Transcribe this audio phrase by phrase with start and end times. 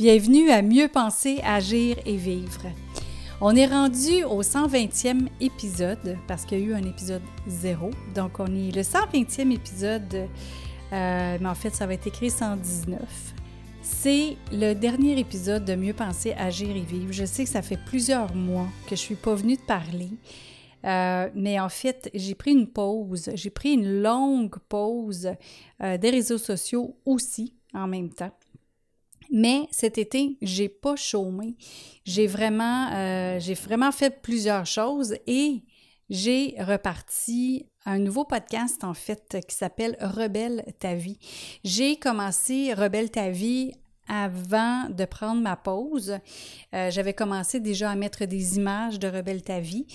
[0.00, 2.62] Bienvenue à Mieux penser, agir et vivre.
[3.42, 7.90] On est rendu au 120e épisode parce qu'il y a eu un épisode zéro.
[8.14, 10.14] Donc, on est le 120e épisode,
[10.94, 12.98] euh, mais en fait, ça va être écrit 119.
[13.82, 17.12] C'est le dernier épisode de Mieux penser, agir et vivre.
[17.12, 20.08] Je sais que ça fait plusieurs mois que je suis pas venue de parler.
[20.86, 23.28] Euh, mais en fait, j'ai pris une pause.
[23.34, 25.32] J'ai pris une longue pause
[25.82, 28.32] euh, des réseaux sociaux aussi en même temps.
[29.30, 31.56] Mais cet été, j'ai pas chômé.
[32.04, 35.62] J'ai vraiment, euh, j'ai vraiment fait plusieurs choses et
[36.08, 41.18] j'ai reparti un nouveau podcast en fait qui s'appelle Rebelle ta vie.
[41.64, 43.72] J'ai commencé Rebelle ta vie
[44.10, 46.18] avant de prendre ma pause.
[46.74, 49.86] Euh, j'avais commencé déjà à mettre des images de Rebelle ta vie,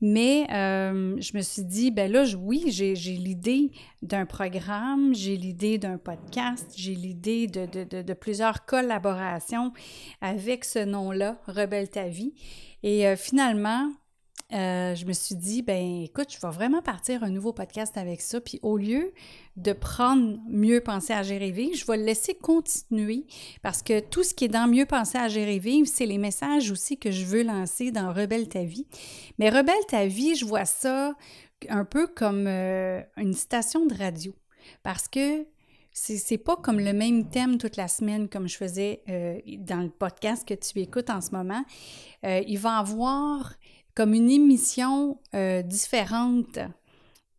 [0.00, 5.78] mais euh, je me suis dit, ben là, oui, j'ai l'idée d'un programme, j'ai l'idée
[5.78, 9.72] d'un podcast, j'ai l'idée de, de, de, plusieurs collaborations
[10.20, 12.32] avec ce nom-là, Rebelle ta vie.
[12.84, 13.90] Et euh, finalement,
[14.54, 18.20] euh, je me suis dit, ben écoute, je vais vraiment partir un nouveau podcast avec
[18.20, 18.40] ça.
[18.40, 19.12] Puis au lieu
[19.56, 23.26] de prendre Mieux penser à gérer vivre, je vais le laisser continuer
[23.62, 26.70] parce que tout ce qui est dans Mieux penser à gérer vivre, c'est les messages
[26.70, 28.86] aussi que je veux lancer dans Rebelle ta vie.
[29.38, 31.14] Mais Rebelle ta vie, je vois ça
[31.68, 34.32] un peu comme euh, une station de radio
[34.84, 35.46] parce que
[35.96, 39.90] c'est pas comme le même thème toute la semaine comme je faisais euh, dans le
[39.90, 41.64] podcast que tu écoutes en ce moment.
[42.24, 43.54] il va avoir
[43.94, 46.58] comme une émission euh, différente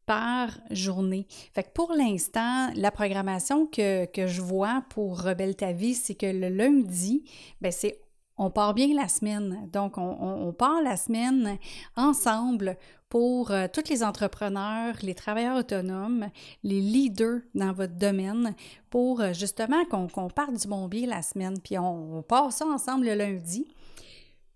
[0.05, 1.25] par journée.
[1.53, 6.27] Fait que pour l'instant, la programmation que, je vois pour Rebelle ta vie, c'est que
[6.27, 7.23] le lundi,
[7.61, 7.99] ben c'est
[8.37, 9.69] on part bien la semaine.
[9.71, 11.57] Donc, on, part la semaine
[11.95, 16.27] ensemble pour euh, tous les entrepreneurs, les travailleurs autonomes,
[16.61, 18.53] les leaders dans votre domaine,
[18.89, 21.61] pour euh, justement qu'on parte du bon bien la semaine.
[21.63, 23.67] Puis on, on part ça ensemble le lundi.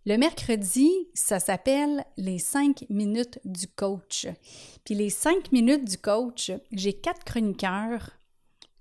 [0.09, 4.25] Le mercredi, ça s'appelle les cinq minutes du coach.
[4.83, 8.09] Puis les cinq minutes du coach, j'ai quatre chroniqueurs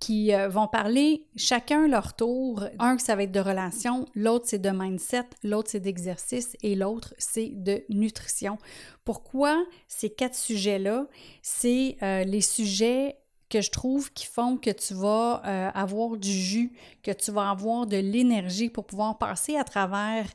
[0.00, 2.64] qui euh, vont parler chacun leur tour.
[2.78, 7.12] Un, ça va être de relation, l'autre, c'est de mindset, l'autre, c'est d'exercice et l'autre,
[7.18, 8.56] c'est de nutrition.
[9.04, 11.08] Pourquoi ces quatre sujets-là?
[11.42, 16.30] C'est euh, les sujets que je trouve qui font que tu vas euh, avoir du
[16.30, 16.72] jus,
[17.02, 20.26] que tu vas avoir de l'énergie pour pouvoir passer à travers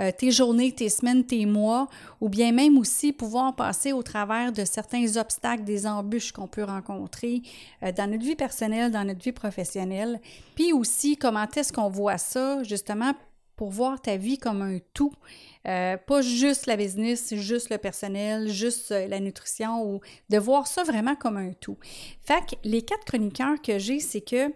[0.00, 1.88] euh, tes journées, tes semaines, tes mois,
[2.20, 6.64] ou bien même aussi pouvoir passer au travers de certains obstacles, des embûches qu'on peut
[6.64, 7.42] rencontrer
[7.82, 10.20] euh, dans notre vie personnelle, dans notre vie professionnelle.
[10.54, 13.12] Puis aussi, comment est-ce qu'on voit ça, justement,
[13.62, 15.12] pour voir ta vie comme un tout.
[15.68, 20.00] Euh, pas juste la business, juste le personnel, juste euh, la nutrition, ou
[20.30, 21.78] de voir ça vraiment comme un tout.
[22.22, 24.52] Fait que les quatre chroniqueurs que j'ai, c'est que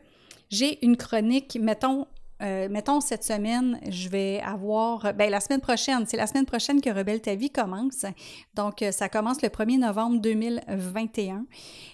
[0.50, 2.08] j'ai une chronique, mettons,
[2.42, 6.80] euh, mettons, cette semaine, je vais avoir, ben la semaine prochaine, c'est la semaine prochaine
[6.80, 8.06] que Rebelle ta vie commence.
[8.54, 11.46] Donc, ça commence le 1er novembre 2021.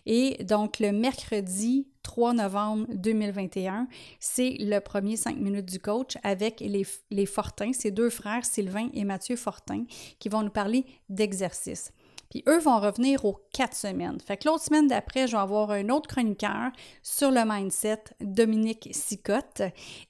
[0.07, 3.89] Et donc, le mercredi 3 novembre 2021,
[4.21, 8.89] c'est le premier 5 minutes du coach avec les, les Fortins, ces deux frères, Sylvain
[8.95, 9.85] et Mathieu Fortin,
[10.19, 11.93] qui vont nous parler d'exercice.
[12.33, 14.19] Puis eux vont revenir aux quatre semaines.
[14.19, 18.89] Fait que l'autre semaine d'après, je vais avoir un autre chroniqueur sur le mindset, Dominique
[18.93, 19.61] Sicotte.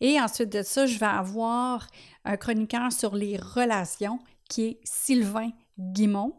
[0.01, 1.89] Et ensuite de ça, je vais avoir
[2.25, 6.35] un chroniqueur sur les relations qui est Sylvain Guimont.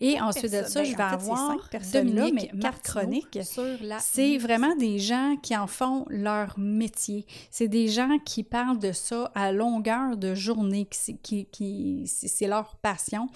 [0.00, 1.56] Et ensuite de ça, je ben, vais avoir
[1.92, 3.38] Dominique, mais quatre chroniques.
[4.00, 7.26] C'est vraiment des gens qui en font leur métier.
[7.50, 10.88] C'est des gens qui parlent de ça à longueur de journée,
[11.22, 13.28] qui, qui c'est leur passion.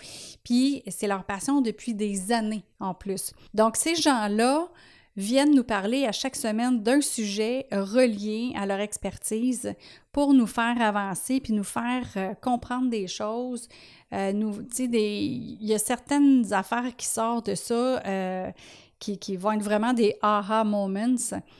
[0.45, 3.33] Puis c'est leur passion depuis des années en plus.
[3.55, 4.69] Donc ces gens-là,
[5.17, 9.75] viennent nous parler à chaque semaine d'un sujet relié à leur expertise
[10.11, 13.69] pour nous faire avancer puis nous faire euh, comprendre des choses.
[14.13, 18.51] Euh, nous, il y a certaines affaires qui sortent de ça euh,
[18.99, 21.17] qui, qui, vont être vraiment des aha moments.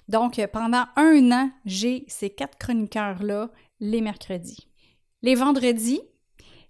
[0.09, 4.69] Donc, pendant un an, j'ai ces quatre chroniqueurs-là les mercredis.
[5.23, 6.01] Les vendredis,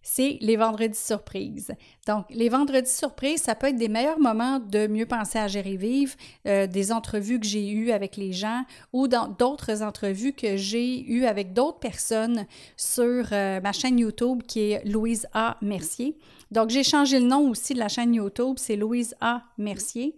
[0.03, 1.73] c'est les vendredis surprises.
[2.07, 5.77] Donc, les vendredis surprises, ça peut être des meilleurs moments de mieux penser à gérer
[5.77, 6.15] vivre,
[6.47, 11.03] euh, des entrevues que j'ai eues avec les gens ou dans d'autres entrevues que j'ai
[11.11, 12.47] eues avec d'autres personnes
[12.77, 15.57] sur euh, ma chaîne YouTube qui est Louise A.
[15.63, 16.19] Mercier.
[16.51, 19.43] Donc, j'ai changé le nom aussi de la chaîne YouTube, c'est Louise A.
[19.57, 20.15] Mercier.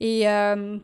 [0.00, 0.78] Et euh,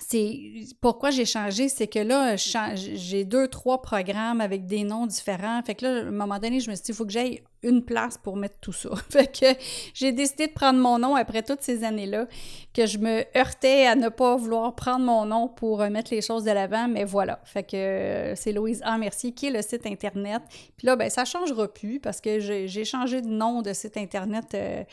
[0.00, 0.38] c'est
[0.80, 5.60] pourquoi j'ai changé, c'est que là, j'ai deux, trois programmes avec des noms différents.
[5.62, 7.42] Fait que là, à un moment donné, je me suis dit, il faut que j'aille
[7.62, 8.90] une place pour mettre tout ça.
[9.10, 9.46] Fait que
[9.94, 12.26] j'ai décidé de prendre mon nom après toutes ces années-là,
[12.72, 16.44] que je me heurtais à ne pas vouloir prendre mon nom pour mettre les choses
[16.44, 17.40] de l'avant, mais voilà.
[17.44, 18.96] Fait que euh, c'est Louise A.
[19.36, 20.42] Qui est le site Internet.
[20.76, 24.54] Puis là, ben ça changera plus parce que j'ai changé de nom de site Internet
[24.54, 24.84] euh,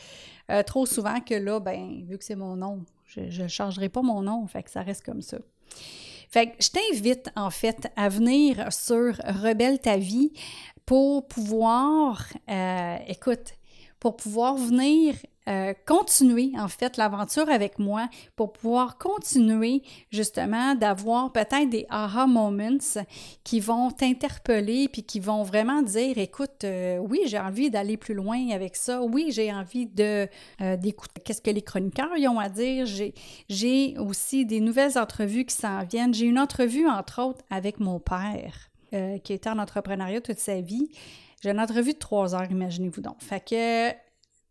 [0.50, 2.84] euh, trop souvent que là, ben vu que c'est mon nom,
[3.16, 5.38] je ne changerai pas mon nom, fait que ça reste comme ça.
[6.28, 10.32] Fait que je t'invite en fait à venir sur Rebelle ta vie
[10.86, 13.54] pour pouvoir, euh, écoute,
[14.00, 15.14] pour pouvoir venir
[15.46, 22.26] euh, continuer en fait l'aventure avec moi pour pouvoir continuer justement d'avoir peut-être des aha
[22.26, 22.78] moments
[23.42, 28.14] qui vont t'interpeller puis qui vont vraiment dire écoute euh, oui j'ai envie d'aller plus
[28.14, 29.02] loin avec ça.
[29.02, 30.26] Oui j'ai envie de
[30.62, 32.86] euh, d'écouter qu'est-ce que les chroniqueurs ont à dire.
[32.86, 33.12] J'ai
[33.50, 36.14] j'ai aussi des nouvelles entrevues qui s'en viennent.
[36.14, 38.70] J'ai une entrevue entre autres avec mon père
[39.24, 40.88] qui était en entrepreneuriat toute sa vie.
[41.42, 43.16] J'ai une entrevue de trois heures imaginez-vous donc.
[43.18, 44.04] Fait que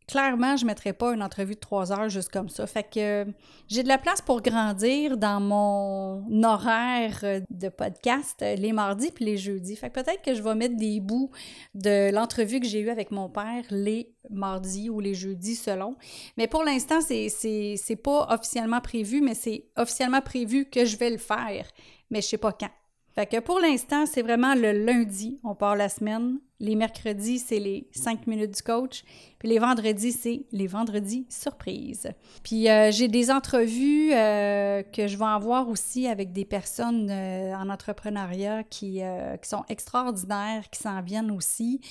[0.08, 2.68] clairement, je ne mettrais pas une entrevue de trois heures juste comme ça.
[2.68, 3.26] Fait que
[3.68, 9.38] j'ai de la place pour grandir dans mon horaire de podcast les mardis puis les
[9.38, 9.76] jeudis.
[9.76, 11.32] Fait que peut-être que je vais mettre des bouts
[11.74, 15.96] de l'entrevue que j'ai eue avec mon père les mardis ou les jeudis selon.
[16.38, 21.18] Mais pour l'instant, c'est, pas officiellement prévu, mais c'est officiellement prévu que je vais le
[21.18, 21.68] faire.
[22.10, 22.70] Mais je sais pas quand.
[23.16, 26.40] Fait que pour l'instant, c'est vraiment le lundi, on part la semaine.
[26.60, 29.04] Les mercredis, c'est les cinq minutes du coach.
[29.38, 32.10] Puis les vendredis, c'est les vendredis surprises.
[32.44, 37.54] Puis euh, j'ai des entrevues euh, que je vais avoir aussi avec des personnes euh,
[37.56, 39.02] en entrepreneuriat qui,
[39.42, 41.82] qui, sont extraordinaires, qui s'en viennent aussi.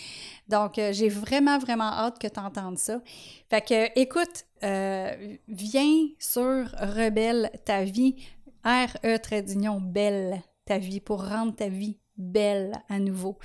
[0.49, 3.01] Donc, j'ai vraiment, vraiment hâte que tu entendes ça.
[3.49, 4.45] Fait que, écoute,
[5.49, 8.17] viens sur Rebelle ta vie,
[8.65, 9.19] R-E
[9.81, 10.43] belle
[10.73, 13.37] ta vie, pour rendre ta vie belle à nouveau.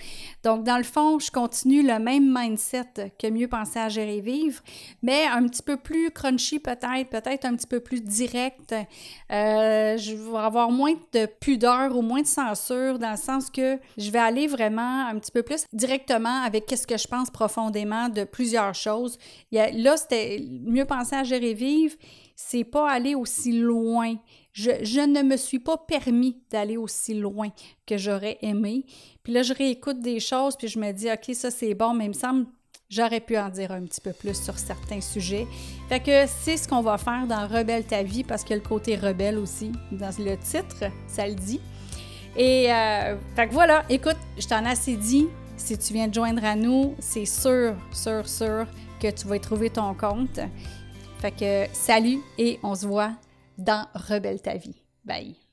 [0.44, 4.62] Donc, dans le fond, je continue le même mindset que mieux penser à gérer vivre,
[5.02, 8.74] mais un petit peu plus crunchy peut-être, peut-être un petit peu plus direct.
[9.32, 13.78] Euh, je vais avoir moins de pudeur ou moins de censure dans le sens que
[13.98, 18.08] je vais aller vraiment un petit peu plus directement avec qu'est-ce que je pense profondément
[18.10, 19.18] de plusieurs choses.
[19.52, 21.96] là, c'était mieux penser à gérer vivre,
[22.36, 24.16] c'est pas aller aussi loin
[24.58, 27.50] je, ne me suis pas permis d'aller aussi loin
[27.86, 28.86] que j'aurais aimé.
[29.22, 32.06] Puis là, je réécoute des choses, puis je me dis, OK, ça c'est bon, mais
[32.06, 32.48] il me semble
[32.90, 35.46] j'aurais pu en dire un petit peu plus sur certains sujets.
[35.90, 38.96] Fait que c'est ce qu'on va faire dans Rebelle ta vie, parce a le côté
[38.96, 41.60] rebelle aussi dans le titre, ça le dit.
[42.36, 45.28] Et euh, fait que voilà, écoute, je t'en ai assez dit.
[45.56, 48.66] Si tu viens de joindre à nous, c'est sûr, sûr, sûr
[49.02, 50.40] que tu vas y trouver ton compte.
[51.20, 53.12] Fait que salut et on se voit
[53.58, 54.84] dans Rebelle ta vie.
[55.06, 55.47] Bye.